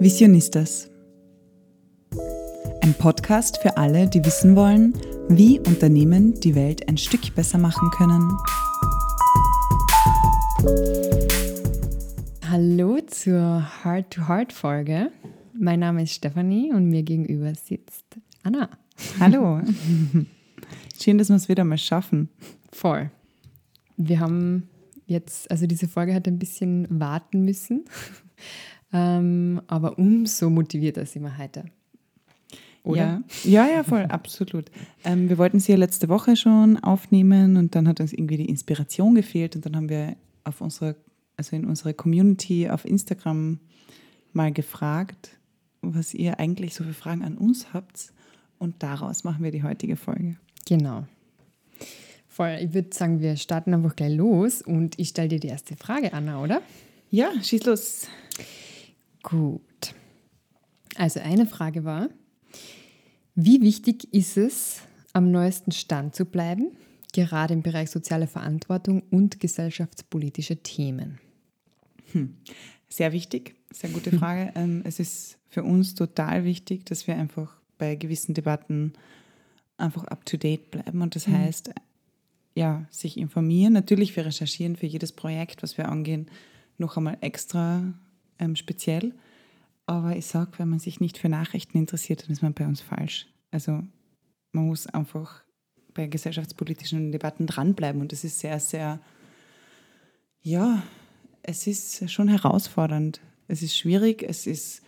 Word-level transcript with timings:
Visionistas. 0.00 0.88
Ein 2.82 2.94
Podcast 2.94 3.58
für 3.60 3.76
alle, 3.76 4.08
die 4.08 4.24
wissen 4.24 4.54
wollen, 4.54 4.94
wie 5.28 5.58
Unternehmen 5.58 6.38
die 6.38 6.54
Welt 6.54 6.88
ein 6.88 6.96
Stück 6.96 7.34
besser 7.34 7.58
machen 7.58 7.90
können. 7.90 8.36
Hallo 12.48 13.00
zur 13.08 13.66
Heart-to-Heart-Folge. 13.82 15.10
Mein 15.58 15.80
Name 15.80 16.04
ist 16.04 16.12
Stefanie 16.12 16.72
und 16.72 16.88
mir 16.88 17.02
gegenüber 17.02 17.52
sitzt 17.56 18.06
Anna. 18.44 18.70
Hallo. 19.18 19.60
Schön, 21.02 21.18
dass 21.18 21.28
wir 21.28 21.34
es 21.34 21.48
wieder 21.48 21.64
mal 21.64 21.76
schaffen. 21.76 22.28
Voll. 22.70 23.10
Wir 23.96 24.20
haben 24.20 24.68
jetzt, 25.06 25.50
also 25.50 25.66
diese 25.66 25.88
Folge 25.88 26.14
hat 26.14 26.28
ein 26.28 26.38
bisschen 26.38 26.86
warten 26.88 27.44
müssen, 27.44 27.84
ähm, 28.92 29.60
aber 29.66 29.98
umso 29.98 30.50
motivierter 30.50 31.04
sind 31.06 31.22
wir 31.22 31.36
heute. 31.38 31.64
Oder? 32.84 33.22
Ja, 33.44 33.66
ja, 33.66 33.74
ja 33.74 33.84
voll, 33.84 34.02
absolut. 34.08 34.70
Ähm, 35.04 35.28
wir 35.28 35.38
wollten 35.38 35.60
sie 35.60 35.72
ja 35.72 35.78
letzte 35.78 36.08
Woche 36.08 36.36
schon 36.36 36.78
aufnehmen 36.78 37.56
und 37.56 37.74
dann 37.74 37.86
hat 37.86 38.00
uns 38.00 38.12
irgendwie 38.12 38.38
die 38.38 38.48
Inspiration 38.48 39.14
gefehlt 39.14 39.56
und 39.56 39.66
dann 39.66 39.76
haben 39.76 39.88
wir 39.88 40.16
auf 40.44 40.60
unsere, 40.60 40.96
also 41.36 41.54
in 41.54 41.66
unserer 41.66 41.92
Community 41.92 42.68
auf 42.68 42.84
Instagram 42.84 43.58
mal 44.32 44.52
gefragt, 44.52 45.30
was 45.82 46.14
ihr 46.14 46.40
eigentlich 46.40 46.74
so 46.74 46.84
für 46.84 46.94
Fragen 46.94 47.22
an 47.22 47.36
uns 47.36 47.72
habt 47.74 48.12
und 48.58 48.82
daraus 48.82 49.24
machen 49.24 49.44
wir 49.44 49.50
die 49.50 49.62
heutige 49.62 49.96
Folge. 49.96 50.36
Genau. 50.66 51.04
Voll, 52.28 52.58
ich 52.62 52.72
würde 52.72 52.94
sagen, 52.94 53.20
wir 53.20 53.36
starten 53.36 53.74
einfach 53.74 53.96
gleich 53.96 54.14
los 54.14 54.62
und 54.62 54.98
ich 54.98 55.08
stelle 55.08 55.28
dir 55.28 55.40
die 55.40 55.48
erste 55.48 55.76
Frage, 55.76 56.12
Anna, 56.12 56.42
oder? 56.42 56.62
Ja, 57.10 57.30
schieß 57.42 57.64
los. 57.64 58.06
Gut. 59.22 59.94
Also 60.96 61.20
eine 61.20 61.46
Frage 61.46 61.84
war, 61.84 62.08
wie 63.34 63.60
wichtig 63.60 64.12
ist 64.12 64.36
es, 64.36 64.80
am 65.12 65.30
neuesten 65.30 65.72
Stand 65.72 66.14
zu 66.14 66.24
bleiben, 66.24 66.72
gerade 67.12 67.54
im 67.54 67.62
Bereich 67.62 67.90
soziale 67.90 68.26
Verantwortung 68.26 69.02
und 69.10 69.40
gesellschaftspolitische 69.40 70.56
Themen? 70.62 71.20
Hm. 72.12 72.34
Sehr 72.88 73.12
wichtig, 73.12 73.54
sehr 73.72 73.90
gute 73.90 74.10
Frage. 74.18 74.52
Ähm, 74.54 74.82
es 74.84 74.98
ist 74.98 75.38
für 75.48 75.62
uns 75.62 75.94
total 75.94 76.44
wichtig, 76.44 76.86
dass 76.86 77.06
wir 77.06 77.16
einfach 77.16 77.56
bei 77.78 77.94
gewissen 77.94 78.34
Debatten 78.34 78.92
einfach 79.76 80.04
up-to-date 80.04 80.70
bleiben. 80.70 81.00
Und 81.02 81.14
das 81.14 81.26
mhm. 81.26 81.38
heißt, 81.38 81.70
ja, 82.54 82.86
sich 82.90 83.16
informieren. 83.16 83.72
Natürlich, 83.72 84.16
wir 84.16 84.26
recherchieren 84.26 84.76
für 84.76 84.86
jedes 84.86 85.12
Projekt, 85.12 85.62
was 85.62 85.78
wir 85.78 85.88
angehen, 85.88 86.26
noch 86.76 86.96
einmal 86.96 87.18
extra 87.20 87.94
ähm, 88.38 88.56
speziell. 88.56 89.14
Aber 89.86 90.16
ich 90.16 90.26
sage, 90.26 90.52
wenn 90.58 90.68
man 90.68 90.78
sich 90.78 91.00
nicht 91.00 91.18
für 91.18 91.28
Nachrichten 91.28 91.78
interessiert, 91.78 92.24
dann 92.24 92.30
ist 92.30 92.42
man 92.42 92.54
bei 92.54 92.66
uns 92.66 92.80
falsch. 92.80 93.26
Also 93.50 93.82
man 94.52 94.66
muss 94.66 94.86
einfach 94.86 95.42
bei 95.94 96.06
gesellschaftspolitischen 96.06 97.10
Debatten 97.10 97.46
dranbleiben 97.46 98.00
und 98.00 98.12
das 98.12 98.24
ist 98.24 98.38
sehr, 98.38 98.60
sehr, 98.60 99.00
ja, 100.42 100.82
es 101.42 101.66
ist 101.66 102.10
schon 102.10 102.28
herausfordernd. 102.28 103.20
Es 103.48 103.62
ist 103.62 103.76
schwierig, 103.76 104.22
es 104.22 104.46
ist 104.46 104.82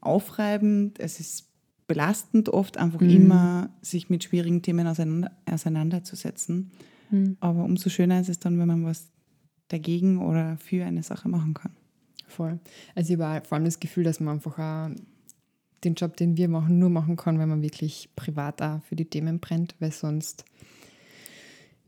aufreibend, 0.00 1.00
es 1.00 1.18
ist 1.20 1.48
belastend 1.86 2.50
oft, 2.50 2.76
einfach 2.76 3.00
mhm. 3.00 3.10
immer 3.10 3.70
sich 3.80 4.10
mit 4.10 4.24
schwierigen 4.24 4.62
Themen 4.62 4.86
auseinander, 4.86 5.32
auseinanderzusetzen. 5.46 6.70
Mhm. 7.10 7.36
Aber 7.40 7.64
umso 7.64 7.88
schöner 7.88 8.20
ist 8.20 8.28
es 8.28 8.38
dann, 8.38 8.58
wenn 8.58 8.68
man 8.68 8.84
was 8.84 9.08
dagegen 9.68 10.18
oder 10.18 10.56
für 10.58 10.84
eine 10.84 11.02
Sache 11.02 11.28
machen 11.28 11.54
kann. 11.54 11.72
Voll. 12.26 12.58
Also 12.94 13.14
ich 13.14 13.20
habe 13.20 13.46
vor 13.46 13.56
allem 13.56 13.64
das 13.64 13.80
Gefühl, 13.80 14.04
dass 14.04 14.20
man 14.20 14.34
einfach 14.34 14.58
auch 14.58 14.94
den 15.84 15.94
Job, 15.94 16.16
den 16.16 16.36
wir 16.36 16.48
machen, 16.48 16.78
nur 16.78 16.90
machen 16.90 17.16
kann, 17.16 17.38
wenn 17.38 17.48
man 17.48 17.62
wirklich 17.62 18.08
privat 18.16 18.62
auch 18.62 18.82
für 18.84 18.96
die 18.96 19.04
Themen 19.04 19.38
brennt, 19.40 19.74
weil 19.80 19.92
sonst 19.92 20.44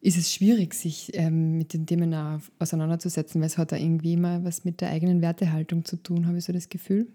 ist 0.00 0.18
es 0.18 0.32
schwierig, 0.32 0.74
sich 0.74 1.10
ähm, 1.14 1.58
mit 1.58 1.72
den 1.72 1.86
Themen 1.86 2.14
auch 2.14 2.40
auseinanderzusetzen, 2.58 3.40
weil 3.40 3.48
es 3.48 3.58
hat 3.58 3.72
da 3.72 3.76
irgendwie 3.76 4.12
immer 4.12 4.44
was 4.44 4.64
mit 4.64 4.80
der 4.80 4.90
eigenen 4.90 5.22
Wertehaltung 5.22 5.84
zu 5.84 5.96
tun, 5.96 6.26
habe 6.26 6.38
ich 6.38 6.44
so 6.44 6.52
das 6.52 6.68
Gefühl. 6.68 7.08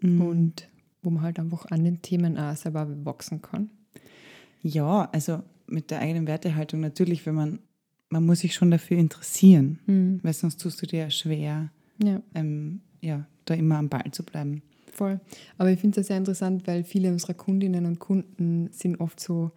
Mhm. 0.00 0.20
Und 0.20 0.68
wo 1.02 1.10
man 1.10 1.22
halt 1.22 1.38
einfach 1.38 1.66
an 1.66 1.84
den 1.84 2.02
Themen 2.02 2.38
auch 2.38 2.56
selber 2.56 2.88
wachsen 3.04 3.40
kann. 3.40 3.70
Ja, 4.62 5.08
also 5.12 5.42
mit 5.66 5.90
der 5.90 6.00
eigenen 6.00 6.26
Wertehaltung 6.26 6.80
natürlich, 6.80 7.24
wenn 7.26 7.34
man, 7.34 7.58
man 8.10 8.26
muss 8.26 8.40
sich 8.40 8.54
schon 8.54 8.70
dafür 8.70 8.98
interessieren, 8.98 9.78
mhm. 9.86 10.20
weil 10.22 10.32
sonst 10.32 10.60
tust 10.60 10.82
du 10.82 10.86
dir 10.86 11.00
ja 11.00 11.10
schwer, 11.10 11.70
ja. 12.02 12.20
Ähm, 12.34 12.80
ja, 13.00 13.26
da 13.44 13.54
immer 13.54 13.78
am 13.78 13.88
Ball 13.88 14.10
zu 14.12 14.22
bleiben. 14.24 14.62
Voll. 14.92 15.20
Aber 15.58 15.70
ich 15.70 15.80
finde 15.80 16.00
es 16.00 16.06
sehr 16.06 16.16
interessant, 16.16 16.66
weil 16.66 16.84
viele 16.84 17.10
unserer 17.10 17.34
Kundinnen 17.34 17.84
und 17.84 17.98
Kunden 17.98 18.68
sind 18.70 19.00
oft 19.00 19.20
so, 19.20 19.50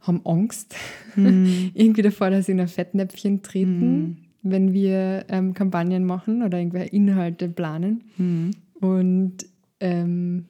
haben 0.00 0.24
Angst, 0.24 0.74
mhm. 1.14 1.70
irgendwie 1.74 2.02
davor, 2.02 2.30
dass 2.30 2.46
sie 2.46 2.52
in 2.52 2.60
ein 2.60 2.68
Fettnäpfchen 2.68 3.42
treten, 3.42 4.00
mhm. 4.00 4.16
wenn 4.42 4.72
wir 4.72 5.26
ähm, 5.28 5.54
Kampagnen 5.54 6.04
machen 6.04 6.42
oder 6.42 6.58
irgendwelche 6.58 6.94
Inhalte 6.94 7.48
planen. 7.48 8.02
Mhm. 8.16 8.50
Und 8.80 9.46
ähm, 9.80 10.46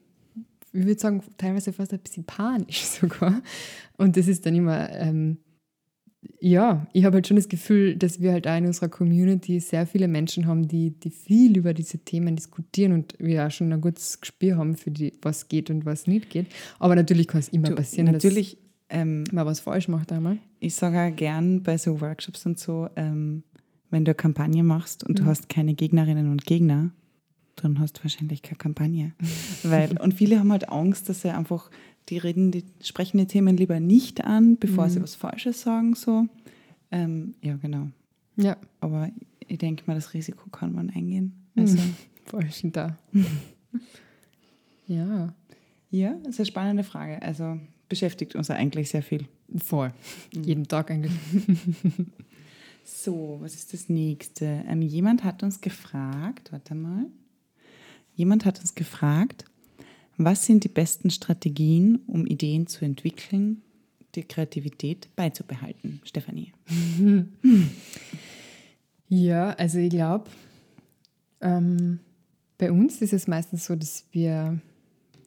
ich 0.72 0.86
würde 0.86 1.00
sagen, 1.00 1.22
teilweise 1.36 1.72
fast 1.72 1.92
ein 1.92 1.98
bisschen 1.98 2.24
panisch 2.24 2.82
sogar. 3.00 3.42
Und 3.98 4.16
das 4.16 4.28
ist 4.28 4.46
dann 4.46 4.54
immer, 4.54 4.90
ähm, 4.90 5.38
ja, 6.40 6.86
ich 6.92 7.04
habe 7.04 7.16
halt 7.16 7.26
schon 7.26 7.36
das 7.36 7.48
Gefühl, 7.48 7.96
dass 7.96 8.20
wir 8.20 8.32
halt 8.32 8.46
auch 8.46 8.56
in 8.56 8.66
unserer 8.66 8.88
Community 8.88 9.60
sehr 9.60 9.86
viele 9.86 10.08
Menschen 10.08 10.46
haben, 10.46 10.68
die, 10.68 10.90
die 10.90 11.10
viel 11.10 11.56
über 11.56 11.74
diese 11.74 11.98
Themen 11.98 12.36
diskutieren 12.36 12.92
und 12.92 13.14
wir 13.18 13.46
auch 13.46 13.50
schon 13.50 13.72
ein 13.72 13.80
gutes 13.80 14.20
Gespür 14.20 14.56
haben 14.56 14.76
für 14.76 14.90
die, 14.90 15.14
was 15.22 15.48
geht 15.48 15.70
und 15.70 15.84
was 15.84 16.06
nicht 16.06 16.30
geht. 16.30 16.46
Aber 16.78 16.94
natürlich 16.94 17.28
kann 17.28 17.40
es 17.40 17.48
immer 17.48 17.68
du, 17.68 17.74
passieren, 17.74 18.10
natürlich, 18.10 18.56
dass 18.88 19.00
ähm, 19.00 19.24
man 19.32 19.46
was 19.46 19.60
falsch 19.60 19.88
macht 19.88 20.12
einmal. 20.12 20.38
Ich 20.60 20.74
sage 20.74 21.00
auch 21.00 21.16
gern 21.16 21.62
bei 21.62 21.78
so 21.78 22.00
Workshops 22.00 22.46
und 22.46 22.58
so, 22.58 22.88
ähm, 22.96 23.42
wenn 23.90 24.04
du 24.04 24.10
eine 24.10 24.16
Kampagne 24.16 24.62
machst 24.62 25.04
und 25.04 25.18
mhm. 25.18 25.24
du 25.24 25.30
hast 25.30 25.48
keine 25.48 25.74
Gegnerinnen 25.74 26.30
und 26.30 26.44
Gegner, 26.44 26.90
dann 27.56 27.78
hast 27.78 27.98
du 27.98 28.04
wahrscheinlich 28.04 28.42
keine 28.42 28.58
Kampagne. 28.58 29.12
Weil, 29.62 29.98
und 29.98 30.14
viele 30.14 30.38
haben 30.38 30.52
halt 30.52 30.68
Angst, 30.68 31.08
dass 31.08 31.22
sie 31.22 31.30
einfach, 31.30 31.70
die 32.08 32.18
reden, 32.18 32.50
die 32.50 32.64
sprechen 32.82 33.18
die 33.18 33.26
Themen 33.26 33.56
lieber 33.56 33.80
nicht 33.80 34.24
an, 34.24 34.56
bevor 34.58 34.86
mhm. 34.86 34.90
sie 34.90 35.02
was 35.02 35.14
Falsches 35.14 35.60
sagen. 35.60 35.94
So. 35.94 36.26
Ähm, 36.90 37.34
ja, 37.42 37.56
genau. 37.56 37.88
Ja. 38.36 38.56
Aber 38.80 39.10
ich 39.46 39.58
denke 39.58 39.84
mal, 39.86 39.94
das 39.94 40.14
Risiko 40.14 40.50
kann 40.50 40.72
man 40.72 40.90
eingehen. 40.90 41.32
Also, 41.56 41.78
mhm. 41.78 41.94
Voll 42.24 42.48
da. 42.64 42.96
ja. 44.86 45.34
Ja, 45.90 46.14
das 46.22 46.34
ist 46.34 46.40
eine 46.40 46.46
spannende 46.46 46.84
Frage. 46.84 47.20
Also 47.20 47.58
beschäftigt 47.88 48.34
uns 48.34 48.50
eigentlich 48.50 48.88
sehr 48.88 49.02
viel. 49.02 49.26
Voll. 49.56 49.92
Mhm. 50.34 50.42
Jeden 50.44 50.68
Tag 50.68 50.90
eigentlich. 50.90 51.12
so, 52.84 53.38
was 53.40 53.54
ist 53.54 53.72
das 53.74 53.88
nächste? 53.88 54.64
Ähm, 54.66 54.82
jemand 54.82 55.24
hat 55.24 55.42
uns 55.42 55.60
gefragt, 55.60 56.52
warte 56.52 56.74
mal. 56.74 57.06
Jemand 58.14 58.44
hat 58.44 58.60
uns 58.60 58.74
gefragt, 58.74 59.44
was 60.24 60.46
sind 60.46 60.64
die 60.64 60.68
besten 60.68 61.10
Strategien, 61.10 62.00
um 62.06 62.26
Ideen 62.26 62.66
zu 62.66 62.84
entwickeln, 62.84 63.62
die 64.14 64.22
Kreativität 64.22 65.08
beizubehalten? 65.16 66.00
Stefanie. 66.04 66.52
Ja, 69.14 69.50
also 69.50 69.78
ich 69.78 69.90
glaube, 69.90 70.30
ähm, 71.42 71.98
bei 72.56 72.72
uns 72.72 73.02
ist 73.02 73.12
es 73.12 73.28
meistens 73.28 73.66
so, 73.66 73.76
dass 73.76 74.06
wir 74.10 74.58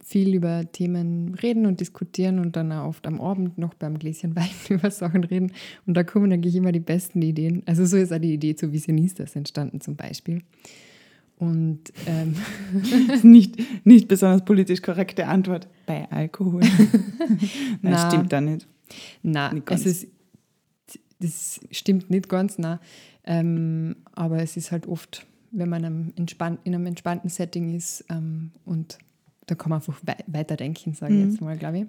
viel 0.04 0.34
über 0.34 0.72
Themen 0.72 1.36
reden 1.36 1.68
und 1.68 1.82
diskutieren 1.82 2.40
und 2.40 2.56
dann 2.56 2.72
auch 2.72 2.88
oft 2.88 3.06
am 3.06 3.22
Abend 3.22 3.60
noch 3.60 3.76
beim 3.76 4.00
Gläschen 4.00 4.36
Wein 4.36 4.50
über 4.70 4.90
Sachen 4.90 5.24
reden. 5.24 5.52
Und 5.86 5.94
da 5.94 6.04
kommen 6.04 6.34
eigentlich 6.34 6.56
immer 6.56 6.72
die 6.72 6.80
besten 6.80 7.22
Ideen. 7.22 7.62
Also 7.68 7.86
so 7.86 7.96
ist 7.96 8.12
auch 8.12 8.18
die 8.18 8.34
Idee 8.34 8.56
zu 8.56 8.72
Visionistas 8.72 9.36
entstanden 9.36 9.80
zum 9.82 9.96
Beispiel. 9.96 10.42
Und 11.38 11.82
ähm, 12.06 12.36
nicht, 13.24 13.58
nicht 13.86 14.08
besonders 14.08 14.46
politisch 14.46 14.82
korrekte 14.82 15.28
Antwort 15.28 15.68
bei 15.86 16.10
Alkohol. 16.10 16.62
Nein, 17.82 17.82
na, 17.82 18.10
stimmt 18.10 18.32
da 18.32 18.40
nicht. 18.40 18.68
Nein, 19.22 19.62
es 19.70 19.86
ist, 19.86 20.08
das 21.20 21.60
stimmt 21.72 22.10
nicht 22.10 22.30
ganz, 22.30 22.58
nein. 22.58 22.80
Ähm, 23.24 23.96
aber 24.14 24.42
es 24.44 24.58
ist 24.58 24.72
halt 24.72 24.86
oft, 24.88 25.26
wenn 25.52 25.70
man 25.70 25.84
einem 25.84 26.14
in 26.16 26.74
einem 26.74 26.86
entspannten 26.86 27.30
Setting 27.30 27.76
ist 27.76 28.06
ähm, 28.10 28.52
und 28.66 29.00
da 29.48 29.56
kann 29.56 29.70
man 29.70 29.80
einfach 29.80 30.00
we 30.04 30.16
weiterdenken, 30.28 30.94
sage 30.94 31.14
ich 31.14 31.24
mhm. 31.24 31.30
jetzt 31.32 31.42
mal, 31.42 31.58
glaube 31.58 31.80
ich. 31.80 31.86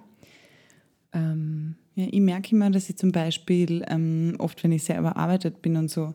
Ähm, 1.13 1.75
ja, 1.95 2.07
ich 2.09 2.19
merke 2.19 2.55
immer, 2.55 2.69
dass 2.69 2.89
ich 2.89 2.97
zum 2.97 3.11
Beispiel 3.11 3.83
ähm, 3.87 4.35
oft, 4.39 4.63
wenn 4.63 4.71
ich 4.71 4.83
sehr 4.83 4.99
überarbeitet 4.99 5.61
bin 5.61 5.75
und 5.75 5.89
so, 5.89 6.13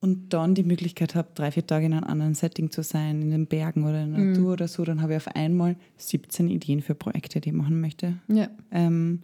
und 0.00 0.32
dann 0.32 0.54
die 0.54 0.62
Möglichkeit 0.62 1.14
habe, 1.14 1.28
drei, 1.34 1.50
vier 1.50 1.66
Tage 1.66 1.86
in 1.86 1.92
einem 1.92 2.04
anderen 2.04 2.34
Setting 2.34 2.70
zu 2.70 2.82
sein, 2.82 3.20
in 3.20 3.30
den 3.30 3.46
Bergen 3.46 3.84
oder 3.84 4.02
in 4.02 4.12
der 4.12 4.20
mhm. 4.20 4.32
Natur 4.32 4.52
oder 4.52 4.68
so, 4.68 4.84
dann 4.84 5.02
habe 5.02 5.12
ich 5.12 5.16
auf 5.16 5.34
einmal 5.34 5.76
17 5.96 6.48
Ideen 6.48 6.82
für 6.82 6.94
Projekte, 6.94 7.40
die 7.40 7.48
ich 7.48 7.54
machen 7.54 7.80
möchte. 7.80 8.14
Ja. 8.28 8.48
Ähm, 8.70 9.22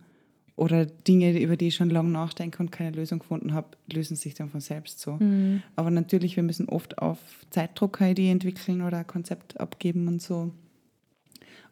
oder 0.57 0.87
Dinge, 0.87 1.41
über 1.41 1.57
die 1.57 1.69
ich 1.69 1.75
schon 1.75 1.91
lange 1.91 2.11
nachdenke 2.11 2.59
und 2.59 2.71
keine 2.71 2.93
Lösung 2.93 3.19
gefunden 3.21 3.55
habe, 3.55 3.69
lösen 3.93 4.17
sich 4.17 4.35
dann 4.35 4.51
von 4.51 4.61
selbst 4.61 5.01
so. 5.01 5.13
Mhm. 5.15 5.63
Aber 5.75 5.91
natürlich, 5.91 6.37
wir 6.37 6.45
müssen 6.45 6.69
oft 6.69 6.99
auf 6.99 7.19
Zeitdruck 7.51 8.01
eine 8.01 8.13
Idee 8.13 8.31
entwickeln 8.31 8.83
oder 8.83 8.99
ein 8.99 9.07
Konzept 9.07 9.59
abgeben 9.61 10.07
und 10.07 10.23
so. 10.23 10.53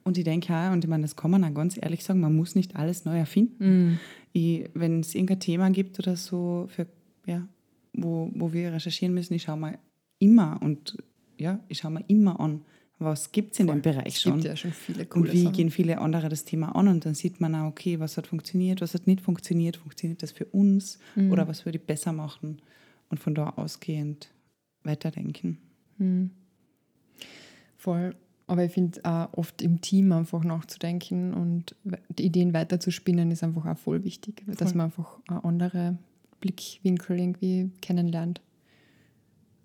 Und 0.04 0.18
ich 0.18 0.24
denke 0.24 0.52
auch, 0.52 0.72
und 0.72 0.84
ich 0.84 0.90
meine, 0.90 1.02
das 1.02 1.14
kann 1.14 1.30
man 1.30 1.44
auch 1.44 1.54
ganz 1.54 1.78
ehrlich 1.80 2.02
sagen, 2.02 2.20
man 2.20 2.34
muss 2.34 2.56
nicht 2.56 2.74
alles 2.74 3.04
neu 3.04 3.18
erfinden. 3.18 4.00
Ich, 4.32 4.68
wenn 4.74 5.00
es 5.00 5.14
irgendein 5.14 5.40
Thema 5.40 5.70
gibt 5.70 6.00
oder 6.00 6.16
so, 6.16 6.66
für, 6.68 6.86
ja, 7.26 7.46
wo, 7.94 8.30
wo 8.34 8.52
wir 8.52 8.72
recherchieren 8.72 9.14
müssen, 9.14 9.34
ich 9.34 9.42
schaue 9.42 9.56
mal 9.58 9.78
immer 10.18 10.58
und 10.62 10.96
ja, 11.38 11.60
ich 11.68 11.78
schaue 11.78 11.90
mir 11.92 12.04
immer 12.08 12.38
an, 12.40 12.62
was 12.98 13.32
gibt 13.32 13.54
es 13.54 13.60
in 13.60 13.66
dem 13.66 13.82
Bereich 13.82 14.14
Es 14.14 14.22
schon. 14.22 14.34
gibt 14.34 14.44
ja 14.44 14.54
schon 14.56 14.70
viele 14.72 15.06
coole 15.06 15.24
Und 15.30 15.32
wie 15.32 15.42
Sachen. 15.42 15.52
gehen 15.56 15.70
viele 15.70 15.98
andere 15.98 16.28
das 16.28 16.44
Thema 16.44 16.74
an 16.76 16.86
und 16.88 17.04
dann 17.04 17.14
sieht 17.14 17.40
man 17.40 17.54
auch, 17.56 17.66
okay, 17.66 17.98
was 17.98 18.16
hat 18.16 18.28
funktioniert, 18.28 18.80
was 18.80 18.94
hat 18.94 19.06
nicht 19.08 19.20
funktioniert, 19.20 19.76
funktioniert 19.76 20.22
das 20.22 20.30
für 20.32 20.44
uns 20.46 20.98
Mhm. 21.16 21.32
oder 21.32 21.48
was 21.48 21.64
würde 21.64 21.78
ich 21.78 21.84
besser 21.84 22.12
machen 22.12 22.62
und 23.08 23.18
von 23.18 23.34
da 23.34 23.50
ausgehend 23.50 24.30
weiterdenken. 24.84 25.58
Voll. 27.76 28.14
Aber 28.46 28.64
ich 28.64 28.72
finde 28.72 29.00
auch 29.04 29.32
oft 29.34 29.62
im 29.62 29.80
Team 29.80 30.12
einfach 30.12 30.44
nachzudenken 30.44 31.32
und 31.32 31.74
die 32.18 32.24
Ideen 32.24 32.52
weiterzuspinnen 32.52 33.30
ist 33.30 33.42
einfach 33.42 33.64
auch 33.66 33.78
voll 33.78 34.04
wichtig, 34.04 34.42
dass 34.46 34.58
Voll. 34.70 34.76
man 34.78 34.86
einfach 34.86 35.18
andere 35.26 35.96
Blickwinkel 36.42 37.18
irgendwie 37.18 37.70
kennenlernt 37.80 38.42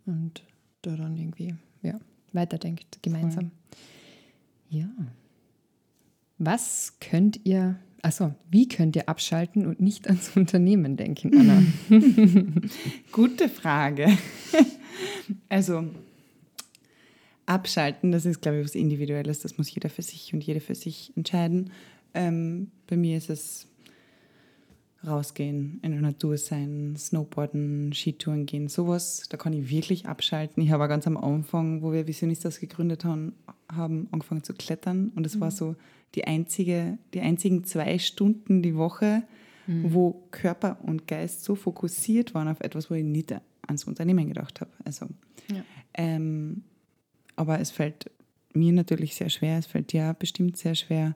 und 0.06 0.44
da 0.84 0.96
dann 0.96 1.18
irgendwie 1.18 1.56
ja, 1.82 2.00
weiterdenkt 2.32 3.00
gemeinsam. 3.02 3.52
Ja. 4.70 4.88
Was 6.38 6.94
könnt 7.02 7.42
ihr, 7.44 7.80
also 8.02 8.34
wie 8.50 8.70
könnt 8.70 8.96
ihr 8.96 9.10
abschalten 9.10 9.66
und 9.66 9.82
nicht 9.82 10.08
ans 10.08 10.32
Unternehmen 10.36 10.96
denken, 10.96 11.38
Anna? 11.38 11.64
Gute 13.12 13.50
Frage. 13.50 14.18
also 15.50 15.90
abschalten, 17.48 18.12
das 18.12 18.26
ist, 18.26 18.42
glaube 18.42 18.60
ich, 18.60 18.66
was 18.66 18.76
Individuelles. 18.76 19.40
Das 19.40 19.58
muss 19.58 19.74
jeder 19.74 19.90
für 19.90 20.04
sich 20.04 20.34
und 20.34 20.44
jede 20.44 20.60
für 20.60 20.76
sich 20.76 21.12
entscheiden. 21.16 21.72
Ähm, 22.14 22.72
bei 22.88 22.98
mir 22.98 23.18
ist 23.18 23.30
es 23.30 23.68
rausgehen, 25.06 25.80
in 25.84 25.92
der 25.92 26.02
Natur 26.02 26.38
sein, 26.38 26.96
Snowboarden, 26.98 27.94
Skitouren 27.94 28.46
gehen, 28.46 28.68
sowas. 28.68 29.24
Da 29.30 29.38
kann 29.38 29.54
ich 29.54 29.70
wirklich 29.70 30.06
abschalten. 30.08 30.62
Ich 30.64 30.72
habe 30.72 30.84
auch 30.84 30.90
ganz 30.90 31.06
am 31.08 31.18
Anfang, 31.18 31.82
wo 31.82 31.92
wir 31.92 32.08
Visionistas 32.08 32.60
gegründet 32.60 33.06
haben, 33.06 33.34
haben 33.72 34.08
angefangen 34.12 34.44
zu 34.44 34.54
klettern 34.54 35.12
und 35.16 35.26
es 35.26 35.40
war 35.40 35.52
so 35.52 35.76
die 36.16 36.26
einzige, 36.26 36.98
die 37.14 37.22
einzigen 37.22 37.64
zwei 37.64 38.00
Stunden 38.00 38.62
die 38.62 38.76
Woche, 38.76 39.24
wo 39.84 40.24
Körper 40.32 40.78
und 40.84 41.08
Geist 41.08 41.44
so 41.44 41.54
fokussiert 41.56 42.34
waren 42.34 42.48
auf 42.48 42.62
etwas, 42.62 42.90
wo 42.90 42.94
ich 42.96 43.04
nicht 43.04 43.36
ans 43.68 43.84
Unternehmen 43.84 44.30
gedacht 44.30 44.62
habe. 44.62 44.72
Also, 44.86 45.08
Ja. 45.54 45.62
ähm, 45.94 46.64
aber 47.36 47.60
es 47.60 47.70
fällt 47.72 48.10
mir 48.58 48.74
natürlich 48.74 49.16
sehr 49.16 49.30
schwer, 49.30 49.58
es 49.58 49.66
fällt 49.66 49.92
dir 49.94 50.16
bestimmt 50.18 50.58
sehr 50.58 50.76
schwer. 50.76 51.16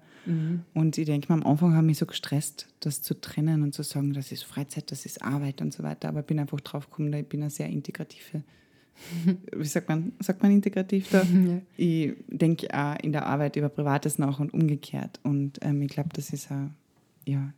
Und 0.76 0.98
ich 1.00 1.06
denke 1.08 1.28
mal, 1.30 1.42
am 1.42 1.48
Anfang 1.52 1.72
habe 1.74 1.84
ich 1.86 1.88
mich 1.92 1.98
so 1.98 2.06
gestresst, 2.06 2.68
das 2.80 3.02
zu 3.02 3.20
trennen 3.20 3.64
und 3.64 3.74
zu 3.74 3.82
sagen, 3.84 4.14
das 4.14 4.32
ist 4.32 4.44
Freizeit, 4.44 4.92
das 4.92 5.06
ist 5.08 5.22
Arbeit 5.24 5.62
und 5.62 5.74
so 5.74 5.82
weiter. 5.82 6.10
Aber 6.10 6.20
ich 6.20 6.28
bin 6.28 6.40
einfach 6.40 6.62
drauf 6.62 6.90
gekommen, 6.90 7.12
ich 7.14 7.28
bin 7.28 7.42
eine 7.42 7.50
sehr 7.50 7.68
integrative, 7.70 8.44
wie 9.56 9.66
sagt 9.66 9.90
man, 9.90 10.12
sagt 10.20 10.44
man 10.44 10.52
integrativ 10.52 11.10
da? 11.10 11.24
Ja. 11.48 11.60
Ich 11.76 12.14
denke 12.28 12.68
auch 12.72 12.98
in 13.02 13.12
der 13.14 13.26
Arbeit 13.26 13.56
über 13.56 13.70
Privates 13.70 14.20
nach 14.20 14.40
und 14.40 14.54
umgekehrt. 14.54 15.20
Und 15.24 15.58
ähm, 15.64 15.82
ich 15.82 15.90
glaube, 15.90 16.10
das 16.14 16.30
ist 16.32 16.52
auch, 16.52 16.70
ja, 17.28 17.52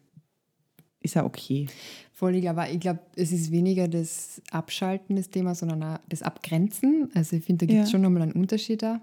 ist 1.02 1.18
auch 1.18 1.26
okay. 1.26 1.68
Voll, 2.14 2.36
ich 2.36 2.42
glaube, 2.44 2.66
ich 2.72 2.80
glaube, 2.80 3.02
es 3.18 3.34
ist 3.34 3.52
weniger 3.52 3.90
das 3.90 4.42
Abschalten 4.52 5.18
des 5.18 5.30
Themas, 5.30 5.60
sondern 5.60 5.84
auch 5.84 6.00
das 6.08 6.22
Abgrenzen. 6.22 7.10
Also 7.14 7.36
ich 7.36 7.44
finde, 7.44 7.66
da 7.66 7.74
gibt 7.74 7.84
es 7.84 7.90
Ja. 7.90 7.92
schon 7.92 8.02
nochmal 8.04 8.22
einen 8.22 8.32
Unterschied 8.32 8.82
da. 8.84 9.02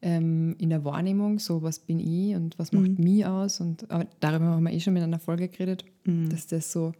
Ähm, 0.00 0.54
in 0.58 0.70
der 0.70 0.84
Wahrnehmung, 0.84 1.40
so 1.40 1.62
was 1.62 1.80
bin 1.80 1.98
ich 1.98 2.36
und 2.36 2.56
was 2.58 2.70
macht 2.72 2.98
Mhm. 2.98 3.02
mich 3.04 3.26
aus. 3.26 3.60
Und 3.60 3.90
aber 3.90 4.06
darüber 4.20 4.44
haben 4.46 4.62
wir 4.62 4.72
eh 4.72 4.78
schon 4.80 4.94
mit 4.94 5.02
einer 5.02 5.18
Folge 5.18 5.48
geredet, 5.48 5.84
Mhm. 6.04 6.28
dass 6.28 6.46
das 6.46 6.70
so 6.72 6.92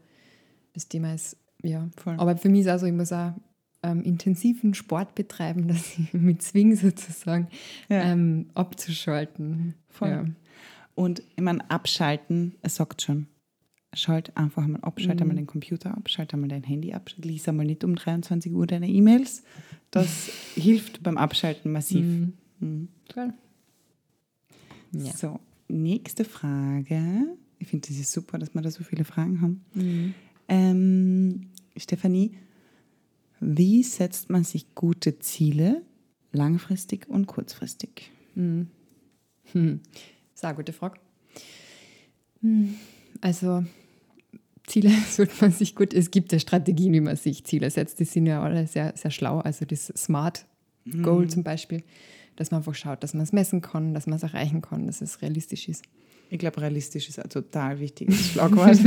das 0.73 0.89
Thema 0.89 1.15
ist, 1.15 1.37
ja. 1.63 1.89
Voll. 1.97 2.15
Aber 2.19 2.37
für 2.37 2.49
mich 2.49 2.63
ist 2.63 2.69
auch 2.69 2.79
so, 2.79 2.87
ich 2.87 2.93
muss 2.93 3.13
auch 3.13 3.33
ähm, 3.85 4.03
intensiven 4.03 4.75
Sport 4.75 5.15
betreiben, 5.15 5.69
dass 5.69 5.97
ich 5.99 6.13
mich 6.13 6.41
zwinge 6.41 6.75
sozusagen 6.77 7.47
Ja. 7.89 8.03
ähm, 8.03 8.47
abzuschalten. 8.55 9.75
Voll. 9.89 10.09
Ja. 10.11 10.25
Und 10.97 11.23
ich 11.37 11.43
meine, 11.43 11.71
abschalten, 11.71 12.57
es 12.63 12.75
sagt 12.77 13.03
schon. 13.03 13.29
Schalt 13.95 14.37
einfach 14.37 14.67
mal 14.67 14.81
ab, 14.81 15.01
schalt 15.01 15.17
Mhm. 15.19 15.23
einmal 15.23 15.37
den 15.37 15.47
Computer 15.47 15.97
ab, 15.97 16.11
schalt 16.11 16.35
einmal 16.35 16.49
dein 16.49 16.65
Handy 16.65 16.93
ab, 16.93 17.09
lies 17.17 17.49
einmal 17.49 17.65
nicht 17.67 17.85
um 17.85 17.95
23 17.95 18.53
Uhr 18.53 18.67
deine 18.67 18.89
E-Mails. 18.89 19.45
Das 19.93 20.29
hilft 20.57 21.03
beim 21.03 21.17
Abschalten 21.17 21.71
massiv. 21.73 22.05
Mhm. 22.05 22.33
Mhm. 22.61 22.89
Ja. 24.93 25.13
So, 25.17 25.41
nächste 25.69 26.25
Frage. 26.25 27.37
Ich 27.59 27.69
finde, 27.69 27.89
das 27.89 27.99
ist 27.99 28.13
super, 28.13 28.39
dass 28.39 28.55
wir 28.55 28.63
da 28.63 28.71
so 28.71 28.85
viele 28.85 29.05
Fragen 29.05 29.41
haben. 29.41 29.65
Mhm. 29.75 30.15
Ähm, 30.49 31.47
Stefanie, 31.77 32.33
wie 33.41 33.83
setzt 33.83 34.31
man 34.31 34.45
sich 34.45 34.75
gute 34.75 35.19
Ziele 35.19 35.83
langfristig 36.33 37.09
und 37.09 37.27
kurzfristig? 37.27 38.11
Hm. 38.35 38.69
Hm. 39.53 39.81
Das 39.83 40.01
ist 40.35 40.45
auch 40.45 40.49
eine 40.49 40.57
gute 40.57 40.73
Frage. 40.73 41.01
Hm. 42.41 42.75
Also, 43.21 43.65
Ziele 44.67 44.91
sollte 45.11 45.35
man 45.41 45.53
sich 45.53 45.75
gut, 45.75 45.93
es 45.93 46.11
gibt 46.11 46.33
ja 46.33 46.39
Strategien, 46.39 46.93
wie 46.93 47.01
man 47.01 47.17
sich 47.17 47.45
Ziele 47.45 47.71
setzt, 47.71 48.01
die 48.01 48.05
sind 48.05 48.27
ja 48.27 48.43
alle 48.43 48.67
sehr, 48.67 48.95
sehr 48.97 49.11
schlau. 49.11 49.39
Also 49.41 49.65
das 49.65 49.87
Smart 49.97 50.47
Goal 51.03 51.29
zum 51.29 51.43
Beispiel, 51.43 51.83
dass 52.39 52.53
man 52.53 52.61
einfach 52.61 52.77
schaut, 52.77 53.03
dass 53.03 53.15
man 53.15 53.25
es 53.25 53.33
messen 53.33 53.61
kann, 53.61 53.95
dass 53.95 54.07
man 54.07 54.17
es 54.17 54.23
erreichen 54.23 54.63
kann, 54.63 54.87
dass 54.87 55.01
es 55.01 55.21
realistisch 55.23 55.69
ist. 55.69 55.85
Ich 56.31 56.39
glaube, 56.39 56.61
realistisch 56.61 57.09
ist 57.09 57.19
ein 57.19 57.29
total 57.29 57.81
wichtiges 57.81 58.29
Schlagwort. 58.33 58.79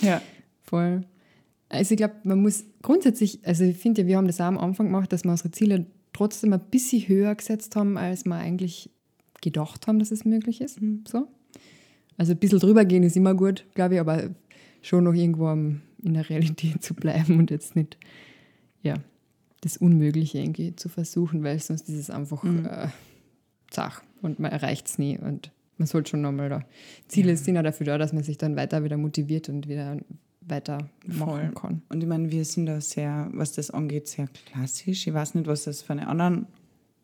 ja. 0.00 0.22
Voll. 0.62 1.02
Also 1.68 1.92
ich 1.92 1.98
glaube, 1.98 2.14
man 2.24 2.40
muss 2.40 2.64
grundsätzlich, 2.80 3.40
also 3.44 3.64
ich 3.64 3.76
finde 3.76 4.02
ja, 4.02 4.08
wir 4.08 4.16
haben 4.16 4.26
das 4.26 4.40
auch 4.40 4.46
am 4.46 4.56
Anfang 4.56 4.86
gemacht, 4.86 5.12
dass 5.12 5.24
wir 5.24 5.30
unsere 5.30 5.50
Ziele 5.50 5.86
trotzdem 6.14 6.54
ein 6.54 6.60
bisschen 6.70 7.06
höher 7.06 7.34
gesetzt 7.34 7.76
haben, 7.76 7.98
als 7.98 8.24
wir 8.24 8.36
eigentlich 8.36 8.88
gedacht 9.42 9.86
haben, 9.86 9.98
dass 9.98 10.10
es 10.10 10.24
möglich 10.24 10.62
ist. 10.62 10.80
So. 11.06 11.28
Also 12.16 12.32
ein 12.32 12.38
bisschen 12.38 12.60
drüber 12.60 12.86
gehen 12.86 13.02
ist 13.02 13.16
immer 13.16 13.34
gut, 13.34 13.66
glaube 13.74 13.94
ich, 13.94 14.00
aber 14.00 14.30
schon 14.80 15.04
noch 15.04 15.12
irgendwo 15.12 15.50
in 15.50 15.80
der 16.02 16.28
Realität 16.30 16.82
zu 16.82 16.94
bleiben 16.94 17.38
und 17.38 17.50
jetzt 17.50 17.76
nicht, 17.76 17.98
ja, 18.82 18.94
das 19.60 19.76
Unmögliche 19.76 20.38
irgendwie 20.38 20.74
zu 20.76 20.88
versuchen, 20.88 21.42
weil 21.42 21.58
sonst 21.58 21.88
ist 21.88 21.96
es 21.96 22.10
einfach 22.10 22.44
äh, 22.44 22.88
zach 23.70 24.02
und 24.22 24.38
man 24.38 24.50
erreicht 24.50 24.88
es 24.88 24.98
nie 24.98 25.18
und 25.18 25.52
man 25.76 25.86
sollte 25.86 26.10
schon 26.10 26.20
nochmal 26.20 26.48
da. 26.48 26.64
Ziele 27.08 27.36
sind 27.36 27.54
ja 27.54 27.62
dafür 27.62 27.86
da, 27.86 27.98
dass 27.98 28.12
man 28.12 28.22
sich 28.22 28.36
dann 28.36 28.56
weiter 28.56 28.84
wieder 28.84 28.98
motiviert 28.98 29.48
und 29.48 29.66
wieder 29.66 29.96
weiter 30.40 30.90
machen 31.06 31.18
Voll. 31.18 31.52
kann. 31.54 31.82
Und 31.88 32.02
ich 32.02 32.08
meine, 32.08 32.30
wir 32.30 32.44
sind 32.44 32.66
da 32.66 32.80
sehr, 32.80 33.30
was 33.32 33.52
das 33.52 33.70
angeht, 33.70 34.08
sehr 34.08 34.28
klassisch. 34.28 35.06
Ich 35.06 35.14
weiß 35.14 35.34
nicht, 35.34 35.46
was 35.46 35.64
das 35.64 35.82
für 35.82 35.92
eine 35.92 36.08
anderen 36.08 36.46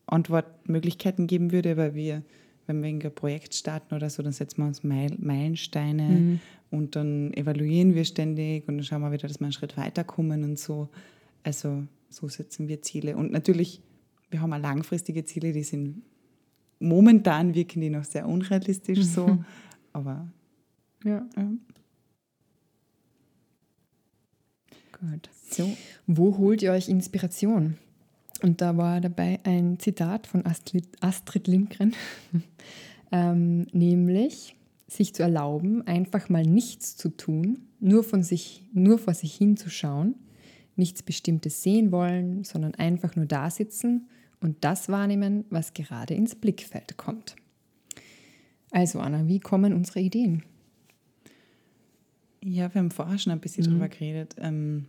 Antwortmöglichkeiten 0.06 1.26
geben 1.26 1.52
würde, 1.52 1.72
aber 1.72 1.94
wir, 1.94 2.22
wenn 2.66 2.82
wir 2.82 2.90
ein 2.90 3.14
Projekt 3.14 3.54
starten 3.54 3.94
oder 3.94 4.10
so, 4.10 4.22
dann 4.22 4.32
setzen 4.32 4.58
wir 4.58 4.66
uns 4.66 4.82
Meil 4.82 5.14
Meilensteine 5.18 6.40
und 6.70 6.96
dann 6.96 7.32
evaluieren 7.34 7.94
wir 7.94 8.04
ständig 8.04 8.68
und 8.68 8.78
dann 8.78 8.84
schauen 8.84 9.02
wir 9.02 9.12
wieder, 9.12 9.28
dass 9.28 9.40
wir 9.40 9.46
einen 9.46 9.52
Schritt 9.52 9.76
weiterkommen 9.76 10.44
und 10.44 10.58
so. 10.58 10.88
Also 11.44 11.84
so 12.08 12.28
setzen 12.28 12.68
wir 12.68 12.82
Ziele. 12.82 13.16
Und 13.16 13.32
natürlich, 13.32 13.82
wir 14.30 14.40
haben 14.40 14.52
auch 14.52 14.58
langfristige 14.58 15.24
Ziele, 15.24 15.52
die 15.52 15.62
sind 15.62 16.02
momentan 16.78 17.54
wirken 17.54 17.80
die 17.80 17.90
noch 17.90 18.04
sehr 18.04 18.28
unrealistisch 18.28 19.02
so, 19.02 19.38
aber 19.92 20.30
Ja, 21.04 21.26
ja. 21.36 21.50
gut. 24.92 25.30
so. 25.50 25.76
Wo 26.06 26.36
holt 26.38 26.62
ihr 26.62 26.72
euch 26.72 26.88
Inspiration? 26.88 27.76
Und 28.42 28.60
da 28.60 28.76
war 28.76 29.00
dabei 29.00 29.40
ein 29.44 29.78
Zitat 29.78 30.26
von 30.26 30.44
Astrid, 30.44 30.86
Astrid 31.00 31.46
Lindgren, 31.46 31.94
ähm, 33.12 33.66
nämlich 33.72 34.56
sich 34.88 35.14
zu 35.14 35.22
erlauben, 35.22 35.86
einfach 35.86 36.28
mal 36.28 36.44
nichts 36.44 36.96
zu 36.96 37.08
tun, 37.08 37.62
nur, 37.80 38.04
von 38.04 38.22
sich, 38.22 38.62
nur 38.72 38.98
vor 38.98 39.14
sich 39.14 39.34
hinzuschauen, 39.34 40.14
nichts 40.76 41.02
Bestimmtes 41.02 41.62
sehen 41.62 41.92
wollen, 41.92 42.44
sondern 42.44 42.74
einfach 42.74 43.16
nur 43.16 43.26
da 43.26 43.50
sitzen 43.50 44.08
und 44.40 44.64
das 44.64 44.88
wahrnehmen, 44.88 45.44
was 45.50 45.74
gerade 45.74 46.14
ins 46.14 46.34
Blickfeld 46.34 46.96
kommt. 46.96 47.36
Also 48.70 49.00
Anna, 49.00 49.26
wie 49.26 49.40
kommen 49.40 49.72
unsere 49.72 50.00
Ideen? 50.00 50.42
Ja, 52.42 52.72
wir 52.72 52.80
haben 52.80 52.90
vorher 52.90 53.18
schon 53.18 53.32
ein 53.32 53.40
bisschen 53.40 53.64
drüber 53.64 53.88
geredet. 53.88 54.36
Ähm, 54.38 54.86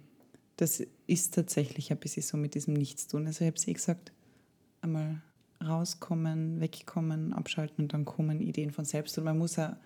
das 0.58 0.84
ist 1.08 1.34
tatsächlich 1.34 1.92
ein 1.92 1.98
bisschen 1.98 2.24
so 2.24 2.38
mit 2.38 2.56
diesem 2.56 2.74
Nichtstun. 2.74 3.26
Also 3.26 3.44
ich 3.44 3.48
habe 3.48 3.58
es 3.58 3.68
eh 3.68 3.74
gesagt, 3.74 4.12
einmal 4.82 5.22
rauskommen, 5.64 6.60
wegkommen, 6.60 7.34
abschalten 7.34 7.86
und 7.86 7.94
dann 7.94 8.06
kommen 8.06 8.42
Ideen 8.42 8.72
von 8.72 8.86
selbst. 8.86 9.18
Und 9.18 9.24
man 9.24 9.38
muss 9.38 9.56
ja 9.56 9.78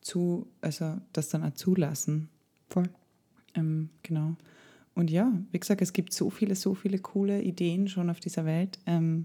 zu, 0.00 0.48
also 0.60 0.96
das 1.12 1.28
dann 1.28 1.44
auch 1.44 1.54
zulassen. 1.54 2.28
Voll. 2.68 2.88
Ähm, 3.54 3.90
genau. 4.02 4.36
Und 5.00 5.10
ja, 5.10 5.32
wie 5.50 5.58
gesagt, 5.58 5.80
es 5.80 5.94
gibt 5.94 6.12
so 6.12 6.28
viele, 6.28 6.54
so 6.54 6.74
viele 6.74 6.98
coole 6.98 7.40
Ideen 7.40 7.88
schon 7.88 8.10
auf 8.10 8.20
dieser 8.20 8.44
Welt. 8.44 8.78
Ähm, 8.84 9.24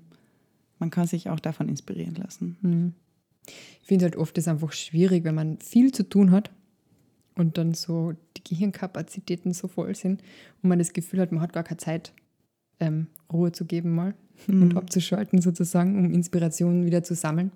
man 0.79 0.89
kann 0.89 1.05
sich 1.05 1.29
auch 1.29 1.39
davon 1.41 1.67
inspirieren 1.67 2.15
lassen. 2.15 2.95
Ich 3.81 3.87
finde 3.87 4.05
halt 4.05 4.15
oft 4.15 4.37
ist 4.37 4.47
einfach 4.47 4.71
schwierig, 4.71 5.25
wenn 5.25 5.35
man 5.35 5.59
viel 5.59 5.91
zu 5.91 6.07
tun 6.07 6.31
hat 6.31 6.49
und 7.35 7.57
dann 7.57 7.73
so 7.73 8.13
die 8.37 8.43
Gehirnkapazitäten 8.45 9.53
so 9.53 9.67
voll 9.67 9.95
sind 9.95 10.23
und 10.63 10.69
man 10.69 10.79
das 10.79 10.93
Gefühl 10.93 11.19
hat, 11.19 11.33
man 11.33 11.41
hat 11.41 11.51
gar 11.51 11.63
keine 11.63 11.77
Zeit, 11.77 12.13
ähm, 12.79 13.07
Ruhe 13.31 13.51
zu 13.51 13.65
geben 13.65 13.93
mal 13.93 14.15
mhm. 14.47 14.61
und 14.61 14.77
abzuschalten 14.77 15.41
sozusagen, 15.41 15.97
um 15.97 16.13
Inspirationen 16.13 16.85
wieder 16.85 17.03
zu 17.03 17.15
sammeln. 17.15 17.51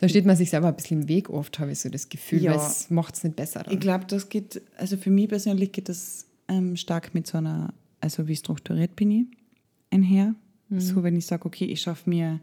Da 0.00 0.08
steht 0.08 0.26
man 0.26 0.36
sich 0.36 0.50
selber 0.50 0.68
ein 0.68 0.76
bisschen 0.76 1.02
im 1.02 1.08
Weg 1.08 1.30
oft, 1.30 1.58
habe 1.58 1.72
ich 1.72 1.80
so 1.80 1.88
das 1.88 2.10
Gefühl, 2.10 2.42
ja. 2.42 2.50
weil 2.50 2.58
es 2.58 2.90
macht 2.90 3.14
es 3.14 3.24
nicht 3.24 3.36
besser. 3.36 3.62
Dann. 3.62 3.72
Ich 3.72 3.80
glaube, 3.80 4.04
das 4.06 4.28
geht, 4.28 4.60
also 4.76 4.98
für 4.98 5.10
mich 5.10 5.28
persönlich 5.28 5.72
geht 5.72 5.88
das 5.88 6.29
ähm, 6.50 6.76
stark 6.76 7.14
mit 7.14 7.26
so 7.26 7.38
einer, 7.38 7.72
also 8.00 8.28
wie 8.28 8.36
strukturiert 8.36 8.96
bin 8.96 9.10
ich 9.10 9.26
einher. 9.90 10.34
Mhm. 10.68 10.80
So, 10.80 11.02
wenn 11.02 11.16
ich 11.16 11.26
sage, 11.26 11.46
okay, 11.46 11.64
ich 11.64 11.80
schaffe 11.80 12.10
mir, 12.10 12.40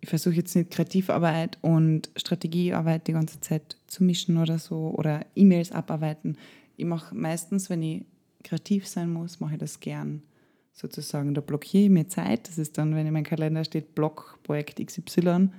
ich 0.00 0.08
versuche 0.08 0.34
jetzt 0.34 0.54
nicht 0.54 0.70
Kreativarbeit 0.70 1.58
und 1.62 2.10
Strategiearbeit 2.16 3.06
die 3.08 3.12
ganze 3.12 3.40
Zeit 3.40 3.76
zu 3.86 4.04
mischen 4.04 4.36
oder 4.36 4.58
so 4.58 4.94
oder 4.96 5.24
E-Mails 5.34 5.72
abarbeiten. 5.72 6.36
Ich 6.76 6.84
mache 6.84 7.14
meistens, 7.14 7.70
wenn 7.70 7.82
ich 7.82 8.04
kreativ 8.44 8.86
sein 8.86 9.12
muss, 9.12 9.40
mache 9.40 9.54
ich 9.54 9.58
das 9.58 9.80
gern 9.80 10.22
sozusagen. 10.72 11.34
Da 11.34 11.40
blockiere 11.40 11.84
ich 11.84 11.90
mir 11.90 12.06
Zeit. 12.08 12.48
Das 12.48 12.58
ist 12.58 12.78
dann, 12.78 12.94
wenn 12.94 13.06
in 13.06 13.12
meinem 13.12 13.24
Kalender 13.24 13.64
steht, 13.64 13.94
Block, 13.94 14.38
Projekt 14.44 14.84
XY 14.84 15.50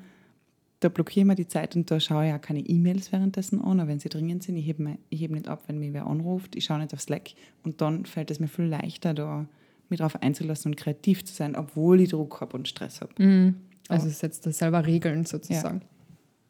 da 0.79 0.87
blockiere 0.87 1.21
ich 1.21 1.27
mir 1.27 1.35
die 1.35 1.47
Zeit 1.47 1.75
und 1.75 1.91
da 1.91 1.99
schaue 1.99 2.27
ich 2.27 2.33
auch 2.33 2.41
keine 2.41 2.59
E-Mails 2.59 3.11
währenddessen 3.11 3.61
an, 3.61 3.85
wenn 3.87 3.99
sie 3.99 4.09
dringend 4.09 4.43
sind. 4.43 4.55
Ich 4.55 4.65
hebe, 4.65 4.97
ich 5.09 5.19
hebe 5.19 5.33
nicht 5.33 5.47
ab, 5.47 5.63
wenn 5.67 5.77
mich 5.77 5.91
wer 5.91 6.07
anruft. 6.07 6.55
Ich 6.55 6.65
schaue 6.65 6.79
nicht 6.79 6.93
auf 6.93 7.01
Slack. 7.01 7.31
Und 7.63 7.81
dann 7.81 8.05
fällt 8.05 8.31
es 8.31 8.39
mir 8.39 8.47
viel 8.47 8.65
leichter, 8.65 9.13
da 9.13 9.45
mich 9.89 9.97
darauf 9.97 10.21
einzulassen 10.21 10.71
und 10.71 10.75
kreativ 10.75 11.25
zu 11.25 11.33
sein, 11.33 11.55
obwohl 11.55 11.99
ich 11.99 12.09
Druck 12.09 12.39
habe 12.39 12.55
und 12.55 12.67
Stress 12.67 13.01
habe. 13.01 13.11
Mhm. 13.21 13.55
Also 13.89 14.07
oh. 14.07 14.11
setzt 14.11 14.45
da 14.45 14.51
selber 14.51 14.85
Regeln 14.85 15.25
sozusagen. 15.25 15.81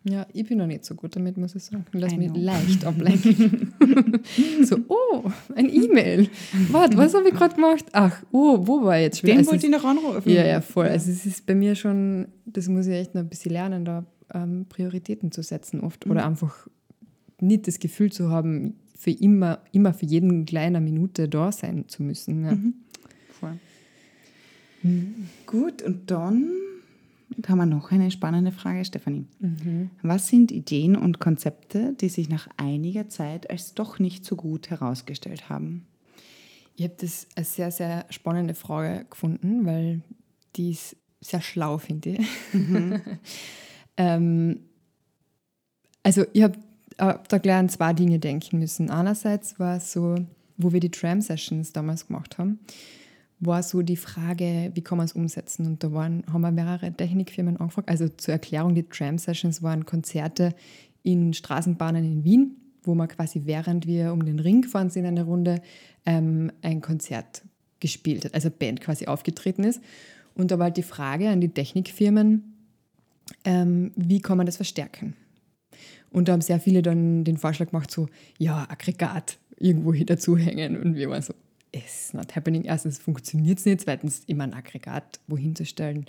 Ja. 0.03 0.17
ja. 0.17 0.27
ich 0.31 0.48
bin 0.48 0.59
noch 0.59 0.67
nicht 0.67 0.86
so 0.86 0.93
gut 0.93 1.15
damit, 1.15 1.38
muss 1.38 1.55
ich 1.55 1.63
sagen. 1.63 1.86
Lass 1.93 2.15
mich 2.15 2.31
leicht 2.36 2.86
ablenken. 2.86 3.74
so, 4.63 4.77
oh, 4.89 5.24
ein 5.55 5.69
E-Mail. 5.69 6.29
Warte, 6.69 6.98
was 6.98 7.15
habe 7.15 7.29
ich 7.29 7.33
gerade 7.33 7.55
gemacht? 7.55 7.86
Ach, 7.93 8.21
oh, 8.31 8.59
wo 8.62 8.83
war 8.83 8.98
ich 8.98 9.05
jetzt? 9.05 9.24
Den 9.24 9.38
also 9.38 9.51
wollte 9.51 9.65
ich 9.65 9.71
noch 9.71 9.86
anrufen. 9.86 10.29
Ja, 10.29 10.45
ja, 10.45 10.62
voll. 10.62 10.88
Also 10.88 11.09
es 11.09 11.25
ist 11.25 11.48
bei 11.48 11.55
mir 11.55 11.74
schon, 11.75 12.27
das 12.45 12.67
muss 12.67 12.86
ich 12.86 12.93
echt 12.93 13.15
noch 13.15 13.21
ein 13.21 13.29
bisschen 13.29 13.53
lernen, 13.53 13.86
da 13.86 14.05
ähm, 14.33 14.65
Prioritäten 14.69 15.31
zu 15.31 15.41
setzen 15.43 15.81
oft 15.81 16.05
mhm. 16.05 16.12
oder 16.12 16.25
einfach 16.25 16.67
nicht 17.39 17.67
das 17.67 17.79
Gefühl 17.79 18.12
zu 18.12 18.29
haben, 18.29 18.75
für 18.98 19.12
immer, 19.12 19.59
immer 19.71 19.93
für 19.93 20.05
jeden 20.05 20.45
kleiner 20.45 20.81
Minute 20.81 21.29
da 21.29 21.51
sein 21.51 21.86
zu 21.88 22.03
müssen. 22.03 22.43
Ja. 22.43 22.51
Mhm. 22.51 22.74
Voll. 23.39 23.59
Mhm. 24.83 25.29
Gut, 25.45 25.81
und 25.81 26.12
dann 26.12 26.50
haben 27.48 27.57
wir 27.57 27.65
noch 27.65 27.91
eine 27.91 28.12
spannende 28.12 28.51
Frage, 28.51 28.83
Stefanie. 28.83 29.25
Mhm. 29.39 29.89
Was 30.01 30.27
sind 30.27 30.51
Ideen 30.51 30.95
und 30.95 31.19
Konzepte, 31.19 31.93
die 32.00 32.09
sich 32.09 32.27
nach 32.27 32.50
einiger 32.57 33.07
Zeit 33.07 33.50
als 33.50 33.74
doch 33.74 34.00
nicht 34.00 34.25
so 34.25 34.36
gut 34.36 34.69
herausgestellt 34.69 35.50
haben? 35.50 35.86
Ich 36.75 36.83
habe 36.83 36.95
das 37.00 37.27
eine 37.36 37.45
sehr, 37.45 37.71
sehr 37.71 38.05
spannende 38.09 38.53
Frage 38.53 39.05
gefunden, 39.09 39.65
weil 39.65 40.01
die 40.55 40.71
ist 40.71 40.95
sehr 41.21 41.41
schlau, 41.41 41.77
finde 41.77 42.09
ich. 42.12 42.27
Mhm. 42.53 43.01
Ähm, 44.00 44.62
also 46.01 46.25
ich 46.34 46.41
habe 46.41 46.58
hab 46.98 47.29
da 47.29 47.38
gleich 47.38 47.58
an 47.58 47.70
zwei 47.70 47.94
Dinge 47.94 48.18
denken 48.18 48.58
müssen. 48.58 48.89
Einerseits 48.89 49.60
war 49.60 49.77
es 49.77 49.91
so, 49.91 50.15
wo 50.58 50.74
wir 50.74 50.79
die 50.79 50.89
Tram-Sessions 50.89 51.74
damals 51.74 52.08
gemacht 52.08 52.39
haben, 52.39 52.60
war 53.39 53.62
so 53.62 53.82
die 53.82 53.98
Frage, 53.98 54.72
wie 54.74 54.82
kann 54.82 54.98
man 54.98 55.06
es 55.06 55.13
umsetzen? 55.13 55.65
Und 55.65 55.84
da 55.84 55.94
waren, 55.94 56.24
haben 56.32 56.41
wir 56.41 56.51
mehrere 56.51 56.91
Technikfirmen 56.91 57.58
angefragt. 57.58 57.88
Also 57.88 58.10
zur 58.10 58.34
Erklärung, 58.34 58.74
die 58.74 58.84
Tram-Sessions 58.84 59.62
waren 59.62 59.86
Konzerte 59.86 60.56
in 61.03 61.34
Straßenbahnen 61.34 62.03
in 62.03 62.24
Wien, 62.24 62.56
wo 62.84 62.96
man 62.96 63.08
quasi 63.08 63.41
während 63.46 63.86
wir 63.88 64.12
um 64.12 64.25
den 64.25 64.39
Ring 64.39 64.62
gefahren 64.62 64.89
sind, 64.89 65.06
eine 65.06 65.24
Runde, 65.24 65.62
ähm, 66.06 66.51
ein 66.62 66.82
Konzert 66.82 67.44
gespielt 67.79 68.25
hat, 68.25 68.34
also 68.34 68.50
Band 68.50 68.82
quasi 68.82 69.06
aufgetreten 69.08 69.63
ist. 69.63 69.82
Und 70.36 70.51
da 70.51 70.60
war 70.60 70.65
halt 70.65 70.77
die 70.77 70.84
Frage 70.84 71.29
an 71.29 71.39
die 71.39 71.50
Technikfirmen, 71.50 72.49
ähm, 73.50 73.91
wie 73.96 74.22
kann 74.22 74.38
man 74.38 74.46
das 74.46 74.58
verstärken? 74.58 75.15
Und 76.12 76.27
da 76.27 76.34
haben 76.34 76.41
sehr 76.41 76.60
viele 76.60 76.84
dann 76.84 77.24
den 77.24 77.38
Vorschlag 77.38 77.72
gemacht, 77.72 77.89
so, 77.89 78.08
ja, 78.38 78.68
Aggregat 78.70 79.39
irgendwo 79.58 79.91
hier 79.91 80.06
dazuhängen. 80.06 80.77
Und 80.77 80.96
wir 80.96 81.10
waren 81.10 81.24
so, 81.24 81.34
it's 81.72 82.13
not 82.13 82.36
happening. 82.36 82.63
Erstens 82.63 83.00
funktioniert 83.00 83.58
es 83.58 83.65
nicht, 83.65 83.82
zweitens 83.82 84.22
immer 84.27 84.44
ein 84.44 84.53
Aggregat 84.53 85.20
wohin 85.27 85.56
zu 85.56 85.65
stellen, 85.65 86.06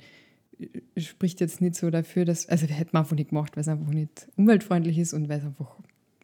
äh, 0.59 1.01
spricht 1.01 1.41
jetzt 1.41 1.63
nicht 1.63 1.77
so 1.77 1.91
dafür, 1.91 2.27
dass, 2.27 2.47
also 2.47 2.69
wir 2.69 2.77
hätten 2.77 2.97
einfach 2.97 3.17
nicht 3.17 3.31
gemacht, 3.31 3.57
weil 3.57 3.63
es 3.63 3.69
einfach 3.69 3.93
nicht 3.93 4.29
umweltfreundlich 4.37 4.99
ist 4.99 5.15
und 5.15 5.31
weil 5.31 5.39
es 5.39 5.45
einfach 5.47 5.79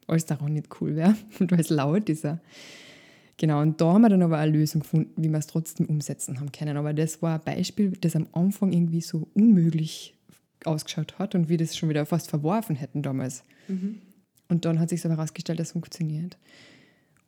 alles 0.07 0.27
daran 0.27 0.53
nicht 0.53 0.69
cool 0.81 0.97
wäre 0.97 1.17
und 1.41 1.51
weil 1.51 1.61
es 1.61 1.71
laut 1.71 2.11
ist. 2.11 2.27
Genau, 3.39 3.63
und 3.63 3.81
da 3.81 3.95
haben 3.95 4.03
wir 4.03 4.11
dann 4.11 4.23
aber 4.23 4.37
eine 4.37 4.53
Lösung 4.53 4.83
gefunden, 4.83 5.23
wie 5.23 5.31
wir 5.31 5.39
es 5.39 5.47
trotzdem 5.47 5.87
umsetzen 5.87 6.41
haben 6.41 6.53
können. 6.53 6.77
Aber 6.77 6.93
das 6.93 7.23
war 7.23 7.39
ein 7.39 7.45
Beispiel, 7.45 7.93
das 8.01 8.17
am 8.17 8.29
Anfang 8.33 8.73
irgendwie 8.73 9.01
so 9.01 9.29
unmöglich 9.35 10.16
ausgeschaut 10.67 11.19
hat 11.19 11.35
und 11.35 11.49
wir 11.49 11.59
das 11.59 11.77
schon 11.77 11.89
wieder 11.89 12.07
fast 12.07 12.31
verworfen 12.31 12.77
hätten 12.77 13.03
damals. 13.03 13.43
Mhm. 13.69 14.01
Und 14.49 14.65
dann 14.65 14.79
hat 14.79 14.91
sich 14.91 15.05
aber 15.05 15.17
herausgestellt, 15.17 15.59
dass 15.59 15.69
es 15.69 15.73
funktioniert. 15.73 16.37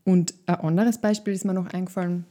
Und 0.05 0.35
ein 0.47 0.57
anderes 0.57 0.99
Beispiel 0.99 1.35
ist 1.35 1.45
mir 1.45 1.55
noch 1.55 1.67
eingefallen 1.67 2.25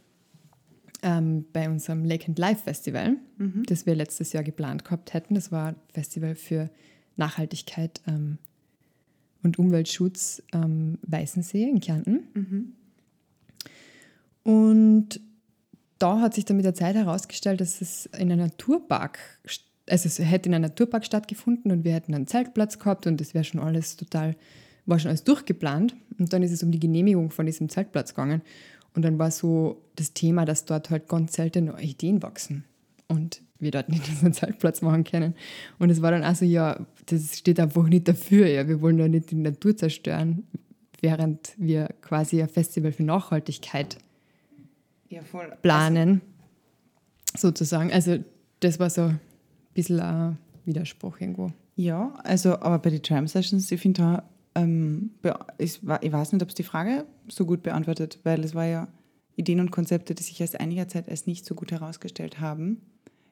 ähm, 1.04 1.46
bei 1.54 1.70
unserem 1.70 2.06
Lake 2.06 2.28
and 2.28 2.40
Life 2.40 2.64
Festival, 2.64 3.18
mhm. 3.38 3.64
das 3.68 3.86
wir 3.86 3.96
letztes 3.96 4.34
Jahr 4.34 4.44
geplant 4.44 4.84
gehabt 4.84 5.14
hätten. 5.14 5.36
Das 5.36 5.52
war 5.52 5.70
ein 5.70 5.76
Festival 5.94 6.36
für 6.36 6.70
Nachhaltigkeit 7.18 8.02
ähm, 8.08 8.38
und 9.44 9.60
Umweltschutz 9.60 10.42
am 10.52 10.98
Weißensee 11.04 11.70
in 11.70 11.80
Kärnten. 11.80 12.28
Mhm. 12.34 12.74
Und 14.44 15.20
da 16.00 16.22
hat 16.22 16.34
sich 16.34 16.46
dann 16.46 16.58
mit 16.58 16.66
der 16.66 16.74
Zeit 16.76 16.96
herausgestellt, 16.96 17.60
dass 17.60 17.82
es 17.82 18.06
in 18.08 18.32
einem 18.32 18.40
Naturpark 18.40 19.20
also 19.90 20.08
es 20.08 20.20
hätte 20.20 20.50
in 20.50 20.56
einem 20.56 20.64
Naturpark 20.64 21.06
stattgefunden 21.06 21.72
und 21.72 21.84
wir 21.84 21.94
hätten 21.94 22.14
einen 22.14 22.28
Zeltplatz 22.28 22.80
gehabt 22.80 23.08
und 23.08 23.20
das 23.22 23.34
wäre 23.34 23.44
schon 23.44 23.60
alles 23.60 23.96
total, 23.96 24.36
war 24.86 25.00
schon 25.00 25.10
alles 25.10 25.24
durchgeplant. 25.24 25.96
Und 26.20 26.34
dann 26.34 26.44
ist 26.44 26.52
es 26.52 26.64
um 26.64 26.72
die 26.72 26.80
Genehmigung 26.80 27.30
von 27.30 27.46
diesem 27.46 27.70
Zeltplatz 27.70 28.14
gegangen. 28.14 28.42
Und 28.96 29.04
dann 29.04 29.20
war 29.20 29.32
so 29.32 29.82
das 29.96 30.14
Thema, 30.14 30.46
dass 30.46 30.66
dort 30.66 30.90
halt 30.90 31.08
ganz 31.08 31.34
selten 31.34 31.66
neue 31.66 31.84
Ideen 31.84 32.22
wachsen. 32.24 32.64
Und 33.08 33.42
wir 33.60 33.72
dort 33.72 33.90
nicht 33.90 34.08
diesen 34.10 34.34
Zeltplatz 34.34 34.82
machen 34.82 35.04
können. 35.04 35.36
Und 35.80 35.90
es 35.90 36.02
war 36.02 36.12
dann 36.12 36.24
also, 36.24 36.46
ja, 36.46 36.86
das 37.06 37.38
steht 37.38 37.60
einfach 37.60 37.88
nicht 37.88 38.08
dafür, 38.08 38.48
ja, 38.48 38.68
wir 38.68 38.82
wollen 38.82 38.98
da 38.98 39.08
nicht 39.08 39.32
die 39.32 39.36
Natur 39.36 39.76
zerstören, 39.78 40.46
während 41.02 41.54
wir 41.58 41.90
quasi 42.02 42.42
ein 42.42 42.50
Festival 42.50 42.92
für 42.92 43.04
Nachhaltigkeit 43.04 43.98
ja, 45.10 45.22
planen, 45.62 46.22
also, 47.34 47.48
sozusagen. 47.50 47.94
Also 47.94 48.18
das 48.60 48.80
war 48.80 48.90
so 48.90 49.14
bisschen 49.78 50.00
ein 50.00 50.38
Widerspruch 50.66 51.20
irgendwo. 51.22 51.52
Ja, 51.76 52.14
also, 52.24 52.60
aber 52.60 52.80
bei 52.80 52.90
den 52.90 53.04
Tram 53.04 53.28
Sessions, 53.28 53.72
ich 53.72 53.80
finde 53.80 54.02
da, 54.02 54.24
ähm, 54.56 55.12
ich, 55.58 55.80
ich 56.02 56.12
weiß 56.12 56.34
nicht, 56.34 56.42
ob 56.42 56.50
es 56.50 56.56
die 56.56 56.64
Frage 56.64 57.06
so 57.28 57.46
gut 57.46 57.62
beantwortet, 57.62 58.20
weil 58.24 58.44
es 58.44 58.56
war 58.56 58.66
ja 58.66 58.88
Ideen 59.36 59.60
und 59.60 59.72
Konzepte, 59.72 60.16
die 60.16 60.24
sich 60.24 60.42
erst 60.42 60.60
einiger 60.60 60.88
Zeit 60.88 61.08
als 61.08 61.28
nicht 61.28 61.46
so 61.46 61.54
gut 61.54 61.72
herausgestellt 61.72 62.40
haben. 62.40 62.82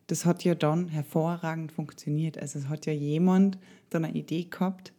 Das 0.08 0.26
hat 0.26 0.44
ja 0.44 0.54
dann 0.54 0.88
hervorragend 0.88 1.72
funktioniert. 1.72 2.38
Also 2.38 2.60
es 2.60 2.70
hat 2.70 2.86
ja 2.86 2.94
jemand 2.94 3.58
dann 3.90 4.06
eine 4.06 4.16
Idee 4.16 4.44
gehabt, 4.44 4.94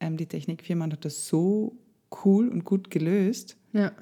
ähm, 0.00 0.18
die 0.18 0.26
Technikfirma 0.26 0.90
hat 0.90 1.04
das 1.04 1.26
so 1.26 1.76
cool 2.24 2.48
und 2.48 2.64
gut 2.64 2.90
gelöst. 2.90 3.56
Ja. 3.72 3.92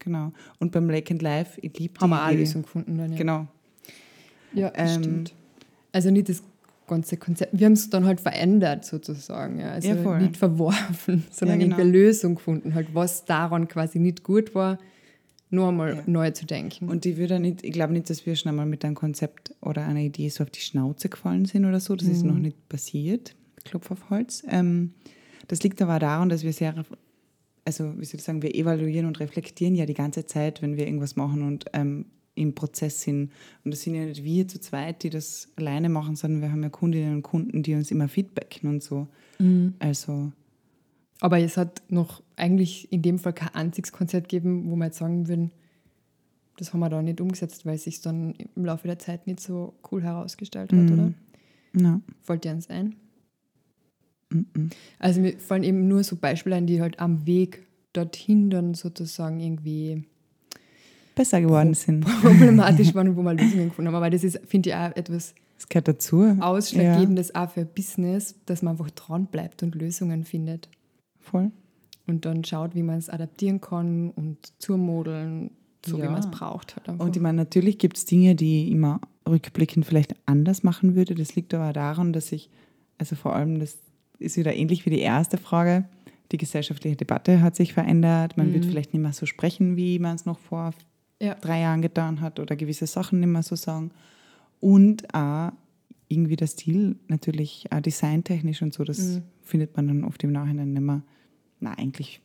Genau. 0.00 0.32
Und 0.58 0.72
beim 0.72 0.90
Lake 0.90 1.12
and 1.12 1.22
Life, 1.22 1.60
ich 1.60 1.78
liebe 1.78 2.00
Haben 2.00 2.10
wir 2.10 2.22
auch 2.22 2.26
eine 2.26 2.38
Lösung 2.38 2.62
gefunden 2.62 2.98
dann, 2.98 3.12
ja. 3.12 3.18
Genau. 3.18 3.46
Ja, 4.54 4.72
ähm, 4.74 5.02
stimmt. 5.02 5.34
Also 5.92 6.10
nicht 6.10 6.28
das 6.28 6.42
ganze 6.88 7.16
Konzept. 7.16 7.56
Wir 7.58 7.66
haben 7.66 7.74
es 7.74 7.90
dann 7.90 8.04
halt 8.04 8.20
verändert 8.20 8.84
sozusagen. 8.84 9.60
Ja. 9.60 9.70
Also 9.72 9.88
ja, 9.88 10.18
nicht 10.18 10.36
verworfen, 10.36 11.24
sondern 11.30 11.60
ja, 11.60 11.66
genau. 11.66 11.78
eine 11.78 11.90
Lösung 11.90 12.34
gefunden, 12.36 12.74
halt, 12.74 12.88
was 12.94 13.24
daran 13.24 13.68
quasi 13.68 13.98
nicht 13.98 14.24
gut 14.24 14.54
war, 14.54 14.78
nur 15.50 15.68
einmal 15.68 15.96
ja. 15.96 16.02
neu 16.06 16.30
zu 16.32 16.46
denken. 16.46 16.88
Und 16.88 17.06
ich 17.06 17.16
würde 17.16 17.38
nicht, 17.38 17.64
ich 17.64 17.72
glaube 17.72 17.92
nicht, 17.92 18.10
dass 18.10 18.26
wir 18.26 18.34
schon 18.34 18.50
einmal 18.50 18.66
mit 18.66 18.84
einem 18.84 18.94
Konzept 18.94 19.54
oder 19.60 19.86
einer 19.86 20.00
Idee 20.00 20.28
so 20.28 20.44
auf 20.44 20.50
die 20.50 20.60
Schnauze 20.60 21.08
gefallen 21.08 21.44
sind 21.44 21.64
oder 21.64 21.80
so. 21.80 21.94
Das 21.94 22.08
mhm. 22.08 22.14
ist 22.14 22.24
noch 22.24 22.38
nicht 22.38 22.68
passiert. 22.68 23.34
Klopf 23.64 23.90
auf 23.90 24.10
Holz. 24.10 24.42
Ähm, 24.48 24.94
das 25.46 25.62
liegt 25.62 25.80
aber 25.80 25.98
daran, 25.98 26.28
dass 26.28 26.42
wir 26.42 26.52
sehr, 26.52 26.74
also 27.64 27.98
wie 27.98 28.04
soll 28.04 28.18
ich 28.18 28.24
sagen, 28.24 28.42
wir 28.42 28.54
evaluieren 28.54 29.06
und 29.06 29.20
reflektieren 29.20 29.74
ja 29.74 29.86
die 29.86 29.94
ganze 29.94 30.26
Zeit, 30.26 30.60
wenn 30.62 30.76
wir 30.76 30.86
irgendwas 30.86 31.16
machen 31.16 31.42
und 31.42 31.66
ähm, 31.72 32.06
im 32.38 32.54
Prozess 32.54 33.02
sind. 33.02 33.32
Und 33.64 33.72
das 33.72 33.82
sind 33.82 33.94
ja 33.94 34.04
nicht 34.04 34.24
wir 34.24 34.48
zu 34.48 34.60
zweit, 34.60 35.02
die 35.02 35.10
das 35.10 35.48
alleine 35.56 35.88
machen, 35.88 36.16
sondern 36.16 36.40
wir 36.40 36.52
haben 36.52 36.62
ja 36.62 36.68
Kundinnen 36.68 37.16
und 37.16 37.22
Kunden, 37.22 37.62
die 37.62 37.74
uns 37.74 37.90
immer 37.90 38.08
feedbacken 38.08 38.70
und 38.70 38.82
so. 38.82 39.08
Mhm. 39.38 39.74
Also. 39.78 40.32
Aber 41.20 41.38
es 41.40 41.56
hat 41.56 41.82
noch 41.88 42.22
eigentlich 42.36 42.92
in 42.92 43.02
dem 43.02 43.18
Fall 43.18 43.32
kein 43.32 43.54
einziges 43.54 43.92
Konzept 43.92 44.28
gegeben, 44.28 44.70
wo 44.70 44.76
wir 44.76 44.86
jetzt 44.86 44.98
sagen 44.98 45.26
würden, 45.26 45.50
das 46.56 46.72
haben 46.72 46.80
wir 46.80 46.88
da 46.88 47.02
nicht 47.02 47.20
umgesetzt, 47.20 47.66
weil 47.66 47.76
es 47.76 47.84
sich 47.84 48.00
dann 48.00 48.34
im 48.54 48.64
Laufe 48.64 48.86
der 48.86 48.98
Zeit 48.98 49.26
nicht 49.26 49.40
so 49.40 49.74
cool 49.90 50.02
herausgestellt 50.02 50.72
hat, 50.72 50.78
mhm. 50.78 50.92
oder? 50.92 51.14
Ja. 51.80 52.00
Fällt 52.22 52.44
dir 52.44 52.52
eins 52.52 52.68
ein? 52.70 52.96
Also 54.98 55.20
mir 55.20 55.38
fallen 55.38 55.62
eben 55.62 55.88
nur 55.88 56.04
so 56.04 56.16
Beispiele 56.16 56.56
ein, 56.56 56.66
die 56.66 56.80
halt 56.80 57.00
am 57.00 57.26
Weg 57.26 57.66
dorthin 57.92 58.50
dann 58.50 58.74
sozusagen 58.74 59.40
irgendwie 59.40 60.04
besser 61.18 61.40
geworden 61.40 61.74
sind. 61.74 62.06
Problematisch 62.22 62.94
waren, 62.94 63.16
wo 63.16 63.22
wir 63.22 63.34
Lösungen 63.34 63.68
gefunden 63.68 63.88
haben. 63.88 63.96
Aber 63.96 64.08
das 64.08 64.24
ist, 64.24 64.40
finde 64.46 64.70
ich, 64.70 64.76
auch 64.76 64.96
etwas 64.96 65.34
das 65.56 65.68
gehört 65.68 65.88
dazu. 65.88 66.36
Ausschlaggebendes 66.38 67.32
ja. 67.34 67.44
auch 67.44 67.50
für 67.50 67.64
Business, 67.64 68.36
dass 68.46 68.62
man 68.62 68.74
einfach 68.74 68.90
dran 68.92 69.26
bleibt 69.26 69.64
und 69.64 69.74
Lösungen 69.74 70.24
findet. 70.24 70.68
Voll. 71.18 71.50
Und 72.06 72.24
dann 72.24 72.44
schaut, 72.44 72.76
wie 72.76 72.84
man 72.84 72.96
es 72.96 73.10
adaptieren 73.10 73.60
kann 73.60 74.10
und 74.10 74.38
zurmodeln, 74.60 75.50
so 75.84 75.98
ja. 75.98 76.04
wie 76.04 76.08
man 76.08 76.20
es 76.20 76.30
braucht. 76.30 76.76
Halt 76.76 77.00
und 77.00 77.16
ich 77.16 77.20
meine, 77.20 77.36
natürlich 77.36 77.78
gibt 77.78 77.96
es 77.96 78.04
Dinge, 78.04 78.36
die 78.36 78.66
ich 78.66 78.70
immer 78.70 79.00
rückblickend 79.28 79.84
vielleicht 79.84 80.14
anders 80.26 80.62
machen 80.62 80.94
würde. 80.94 81.16
Das 81.16 81.34
liegt 81.34 81.52
aber 81.52 81.72
daran, 81.72 82.12
dass 82.12 82.30
ich, 82.30 82.50
also 82.96 83.16
vor 83.16 83.34
allem, 83.34 83.58
das 83.58 83.78
ist 84.20 84.36
wieder 84.36 84.54
ähnlich 84.54 84.86
wie 84.86 84.90
die 84.90 85.00
erste 85.00 85.38
Frage, 85.38 85.88
die 86.30 86.38
gesellschaftliche 86.38 86.96
Debatte 86.96 87.40
hat 87.40 87.56
sich 87.56 87.72
verändert. 87.72 88.36
Man 88.36 88.50
mhm. 88.50 88.54
wird 88.54 88.66
vielleicht 88.66 88.92
nicht 88.92 89.02
mehr 89.02 89.12
so 89.12 89.26
sprechen, 89.26 89.76
wie 89.76 89.98
man 89.98 90.14
es 90.14 90.24
noch 90.24 90.38
vor 90.38 90.72
ja. 91.20 91.34
drei 91.34 91.60
Jahren 91.60 91.82
getan 91.82 92.20
hat 92.20 92.40
oder 92.40 92.56
gewisse 92.56 92.86
Sachen 92.86 93.20
nicht 93.20 93.28
mehr 93.28 93.42
so 93.42 93.56
sagen. 93.56 93.90
Und 94.60 95.14
auch 95.14 95.52
irgendwie 96.08 96.36
der 96.36 96.46
Stil 96.46 96.96
natürlich 97.08 97.66
auch 97.70 97.80
designtechnisch 97.80 98.62
und 98.62 98.72
so, 98.74 98.84
das 98.84 98.98
mhm. 98.98 99.22
findet 99.42 99.76
man 99.76 99.88
dann 99.88 100.04
oft 100.04 100.22
im 100.24 100.32
Nachhinein 100.32 100.72
nicht 100.72 100.82
mehr. 100.82 101.02
Na, 101.60 101.74
eigentlich, 101.76 102.20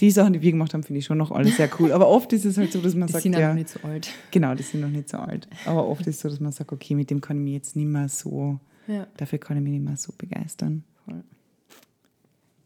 die 0.00 0.10
Sachen, 0.10 0.32
die 0.32 0.42
wir 0.42 0.52
gemacht 0.52 0.72
haben, 0.72 0.82
finde 0.82 1.00
ich 1.00 1.04
schon 1.04 1.18
noch 1.18 1.30
alle 1.30 1.50
sehr 1.50 1.68
cool. 1.78 1.92
Aber 1.92 2.08
oft 2.08 2.32
ist 2.32 2.44
es 2.44 2.56
halt 2.56 2.72
so, 2.72 2.80
dass 2.80 2.94
man 2.94 3.08
die 3.08 3.12
sagt, 3.12 3.24
sind 3.24 3.34
ja, 3.34 3.48
noch 3.48 3.54
nicht 3.54 3.68
so 3.68 3.80
alt. 3.82 4.10
Genau, 4.30 4.54
die 4.54 4.62
sind 4.62 4.80
noch 4.80 4.88
nicht 4.88 5.08
so 5.08 5.18
alt. 5.18 5.48
Aber 5.66 5.86
oft 5.88 6.02
ist 6.02 6.16
es 6.16 6.20
so, 6.20 6.28
dass 6.28 6.40
man 6.40 6.52
sagt, 6.52 6.72
okay, 6.72 6.94
mit 6.94 7.10
dem 7.10 7.20
kann 7.20 7.38
ich 7.38 7.44
mich 7.44 7.54
jetzt 7.54 7.76
nicht 7.76 7.88
mehr 7.88 8.08
so, 8.08 8.60
ja. 8.86 9.06
dafür 9.16 9.38
kann 9.38 9.56
ich 9.56 9.62
mich 9.62 9.72
nicht 9.72 9.84
mehr 9.84 9.96
so 9.96 10.12
begeistern. 10.16 10.84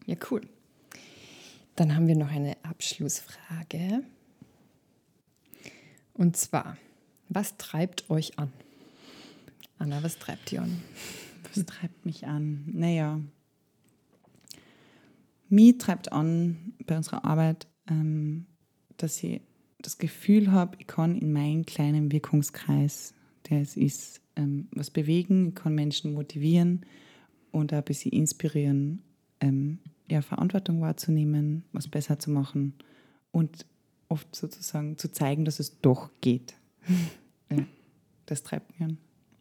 Ja, 0.06 0.16
cool. 0.30 0.42
Dann 1.76 1.96
haben 1.96 2.06
wir 2.06 2.16
noch 2.16 2.30
eine 2.30 2.56
Abschlussfrage. 2.64 4.02
Und 6.14 6.36
zwar, 6.36 6.76
was 7.28 7.56
treibt 7.56 8.10
euch 8.10 8.38
an? 8.38 8.52
Anna, 9.78 10.02
was 10.02 10.18
treibt 10.18 10.52
ihr 10.52 10.62
an? 10.62 10.82
Was 11.54 11.64
treibt 11.66 12.06
mich 12.06 12.26
an? 12.26 12.64
Naja, 12.72 13.20
mich 15.48 15.78
treibt 15.78 16.12
an 16.12 16.72
bei 16.86 16.96
unserer 16.96 17.24
Arbeit, 17.24 17.66
ähm, 17.88 18.46
dass 18.96 19.22
ich 19.22 19.42
das 19.80 19.98
Gefühl 19.98 20.52
habe, 20.52 20.76
ich 20.78 20.86
kann 20.86 21.16
in 21.16 21.32
meinem 21.32 21.66
kleinen 21.66 22.12
Wirkungskreis, 22.12 23.12
der 23.50 23.60
es 23.60 23.76
ist, 23.76 24.20
ähm, 24.36 24.68
was 24.72 24.90
bewegen, 24.90 25.48
ich 25.48 25.54
kann 25.54 25.74
Menschen 25.74 26.14
motivieren 26.14 26.86
und 27.50 27.72
ein 27.72 27.82
bisschen 27.82 28.12
inspirieren, 28.12 29.02
ähm, 29.40 29.78
ja, 30.10 30.22
Verantwortung 30.22 30.80
wahrzunehmen, 30.80 31.64
was 31.72 31.88
besser 31.88 32.18
zu 32.18 32.30
machen 32.30 32.74
und 33.30 33.66
oft 34.12 34.36
sozusagen 34.36 34.98
zu 34.98 35.10
zeigen, 35.10 35.44
dass 35.44 35.58
es 35.58 35.80
doch 35.80 36.10
geht. 36.20 36.54
ja, 37.50 37.64
das 38.26 38.42
treibt 38.42 38.70
mich 38.70 38.82
an. 38.82 38.98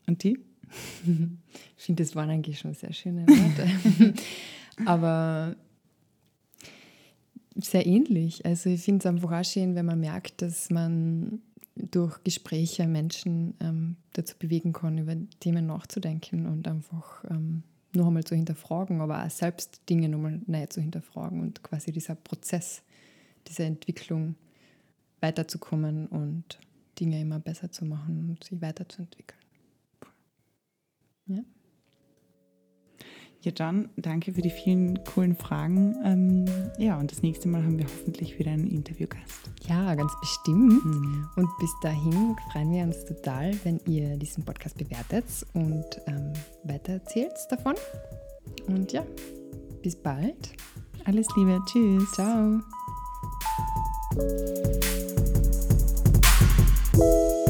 Und 0.07 0.23
die? 0.23 0.39
Ich 1.77 1.85
finde, 1.85 2.03
das 2.03 2.15
waren 2.15 2.29
eigentlich 2.29 2.59
schon 2.59 2.75
sehr 2.75 2.93
schöne 2.93 3.25
Worte. 3.27 4.13
Aber 4.85 5.55
sehr 7.55 7.85
ähnlich. 7.85 8.45
Also 8.45 8.69
ich 8.69 8.81
finde 8.81 8.99
es 8.99 9.05
einfach 9.07 9.31
auch 9.31 9.43
schön, 9.43 9.75
wenn 9.75 9.87
man 9.87 9.99
merkt, 9.99 10.41
dass 10.41 10.69
man 10.69 11.41
durch 11.75 12.23
Gespräche 12.23 12.87
Menschen 12.87 13.55
ähm, 13.59 13.95
dazu 14.13 14.35
bewegen 14.37 14.73
kann, 14.73 14.97
über 14.97 15.15
Themen 15.39 15.65
nachzudenken 15.65 16.45
und 16.45 16.67
einfach 16.67 17.23
ähm, 17.29 17.63
noch 17.93 18.07
einmal 18.07 18.23
zu 18.23 18.35
hinterfragen, 18.35 19.01
aber 19.01 19.25
auch 19.25 19.29
selbst 19.29 19.81
Dinge 19.89 20.07
nochmal 20.07 20.39
neu 20.45 20.65
zu 20.67 20.81
hinterfragen 20.81 21.41
und 21.41 21.63
quasi 21.63 21.91
dieser 21.91 22.15
Prozess, 22.15 22.83
diese 23.47 23.63
Entwicklung 23.63 24.35
weiterzukommen 25.21 26.07
und 26.07 26.59
Dinge 26.99 27.19
immer 27.21 27.39
besser 27.39 27.71
zu 27.71 27.85
machen 27.85 28.29
und 28.29 28.43
sich 28.43 28.61
weiterzuentwickeln. 28.61 29.41
Ja. 31.27 31.43
Ja, 33.43 33.51
dann 33.51 33.89
danke 33.95 34.33
für 34.33 34.41
die 34.43 34.51
vielen 34.51 35.03
coolen 35.03 35.35
Fragen. 35.35 35.95
Ähm, 36.03 36.45
ja, 36.77 36.99
und 36.99 37.11
das 37.11 37.23
nächste 37.23 37.47
Mal 37.47 37.63
haben 37.63 37.79
wir 37.79 37.85
hoffentlich 37.85 38.37
wieder 38.37 38.51
einen 38.51 38.67
Interviewgast. 38.67 39.49
Ja, 39.67 39.95
ganz 39.95 40.11
bestimmt. 40.19 40.85
Mhm. 40.85 41.27
Und 41.35 41.49
bis 41.59 41.71
dahin 41.81 42.35
freuen 42.51 42.71
wir 42.71 42.83
uns 42.83 43.03
total, 43.05 43.51
wenn 43.63 43.79
ihr 43.87 44.15
diesen 44.17 44.45
Podcast 44.45 44.77
bewertet 44.77 45.25
und 45.53 45.85
ähm, 46.05 46.33
weitererzählt 46.65 47.33
davon. 47.49 47.73
Und 48.67 48.91
ja, 48.91 49.03
bis 49.81 49.95
bald. 49.95 50.53
Alles 51.05 51.27
Liebe. 51.35 51.59
Tschüss. 51.65 52.11
Ciao. 52.11 52.61
thank 57.01 57.31
you 57.31 57.40